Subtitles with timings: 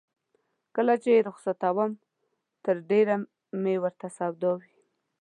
[0.59, 1.91] چې کله یې رخصتوم
[2.63, 3.15] تر ډېره
[3.61, 4.73] مې ورته سودا وي.